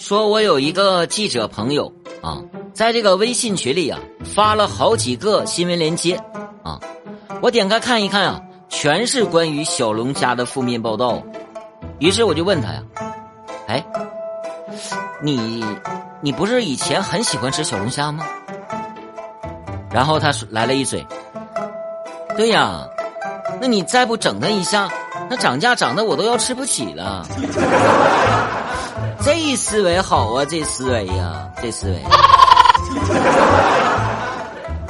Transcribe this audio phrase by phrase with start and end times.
[0.00, 2.40] 说我有一个记者朋友啊，
[2.72, 6.16] 在这个微信群里啊发了好几个新闻链接
[6.62, 6.80] 啊，
[7.42, 8.40] 我点开看一看啊，
[8.70, 11.22] 全是关于小龙虾的负面报道。
[11.98, 12.82] 于是我就问他呀，
[13.68, 13.84] 哎，
[15.22, 15.62] 你
[16.22, 18.26] 你不是以前很喜欢吃小龙虾吗？
[19.92, 21.06] 然后他来了一嘴，
[22.38, 22.88] 对呀，
[23.60, 24.88] 那你再不整他一下，
[25.28, 27.26] 那涨价涨的我都要吃不起了。
[29.22, 32.02] 这思维好啊，这思维呀，这思维。